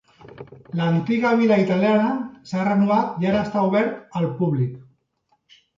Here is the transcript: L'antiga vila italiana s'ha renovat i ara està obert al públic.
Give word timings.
L'antiga 0.79 1.33
vila 1.41 1.59
italiana 1.65 2.09
s'ha 2.53 2.65
renovat 2.71 3.23
i 3.25 3.31
ara 3.35 3.47
està 3.47 3.69
obert 3.71 4.21
al 4.23 4.31
públic. 4.43 5.59